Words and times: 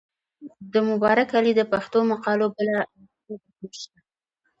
د 0.73 0.75
مبارک 0.89 1.29
علي 1.37 1.51
د 1.57 1.61
پښتو 1.71 1.99
مقالو 2.11 2.47
بله 2.55 2.79
ټولګه 2.89 3.51
هم 3.57 3.69
شته. 3.79 3.99